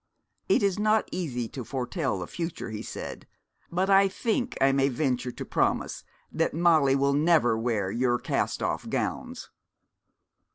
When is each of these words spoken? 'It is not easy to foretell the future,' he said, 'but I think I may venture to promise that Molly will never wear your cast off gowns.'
'It 0.49 0.63
is 0.63 0.79
not 0.79 1.07
easy 1.11 1.47
to 1.47 1.63
foretell 1.63 2.17
the 2.17 2.25
future,' 2.25 2.71
he 2.71 2.81
said, 2.81 3.27
'but 3.71 3.87
I 3.87 4.07
think 4.07 4.57
I 4.59 4.71
may 4.71 4.89
venture 4.89 5.31
to 5.31 5.45
promise 5.45 6.03
that 6.31 6.55
Molly 6.55 6.95
will 6.95 7.13
never 7.13 7.55
wear 7.55 7.91
your 7.91 8.17
cast 8.17 8.63
off 8.63 8.89
gowns.' 8.89 9.51